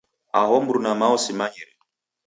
[0.39, 1.73] Aho mruma mao simanyire.